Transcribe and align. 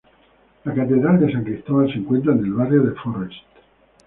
La 0.65 0.73
Catedral 0.73 1.19
de 1.19 1.31
San 1.31 1.43
Cristóbal 1.43 1.91
se 1.93 1.99
encuentra 1.99 2.33
en 2.33 2.43
el 2.43 2.53
barrio 2.55 2.81
de 2.81 2.95
Forrest. 2.95 3.43